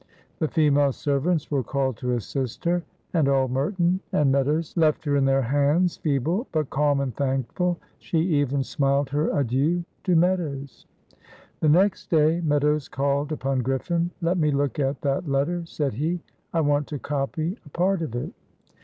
[0.39, 2.81] The female servants were called to assist her,
[3.13, 7.77] and old Merton and Meadows left her in their hands, feeble, but calm and thankful.
[7.99, 10.87] She even smiled her adieu to Meadows.
[11.59, 14.09] The next day Meadows called upon Griffin.
[14.23, 16.23] "Let me look at that letter?" said he.
[16.51, 18.33] "I want to copy a part of it."